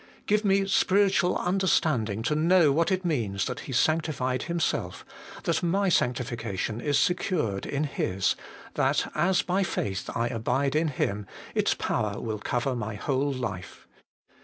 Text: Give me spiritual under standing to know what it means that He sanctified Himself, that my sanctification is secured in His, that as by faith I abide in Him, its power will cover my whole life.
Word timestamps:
Give 0.25 0.43
me 0.43 0.65
spiritual 0.65 1.37
under 1.37 1.67
standing 1.67 2.23
to 2.23 2.33
know 2.33 2.71
what 2.71 2.91
it 2.91 3.05
means 3.05 3.45
that 3.45 3.59
He 3.69 3.71
sanctified 3.71 4.41
Himself, 4.41 5.05
that 5.43 5.61
my 5.61 5.89
sanctification 5.89 6.81
is 6.81 6.97
secured 6.97 7.67
in 7.67 7.83
His, 7.83 8.33
that 8.73 9.11
as 9.13 9.43
by 9.43 9.61
faith 9.61 10.09
I 10.15 10.27
abide 10.29 10.75
in 10.75 10.87
Him, 10.87 11.27
its 11.53 11.75
power 11.75 12.19
will 12.19 12.39
cover 12.39 12.75
my 12.75 12.95
whole 12.95 13.31
life. 13.31 13.87